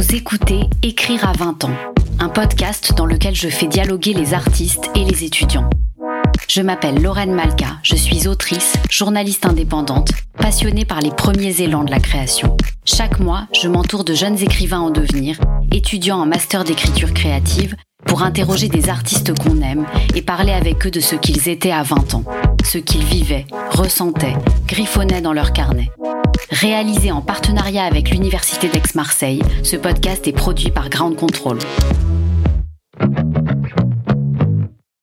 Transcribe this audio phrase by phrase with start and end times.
[0.00, 1.76] Vous écoutez Écrire à 20 ans,
[2.20, 5.68] un podcast dans lequel je fais dialoguer les artistes et les étudiants.
[6.48, 11.90] Je m'appelle Lorraine Malka, je suis autrice, journaliste indépendante, passionnée par les premiers élans de
[11.90, 12.56] la création.
[12.86, 15.38] Chaque mois, je m'entoure de jeunes écrivains en devenir,
[15.70, 17.76] étudiants en master d'écriture créative,
[18.06, 21.82] pour interroger des artistes qu'on aime et parler avec eux de ce qu'ils étaient à
[21.82, 22.24] 20 ans,
[22.64, 24.36] ce qu'ils vivaient, ressentaient,
[24.66, 25.90] griffonnaient dans leur carnet.
[26.48, 31.58] Réalisé en partenariat avec l'Université d'Aix-Marseille, ce podcast est produit par Ground Control.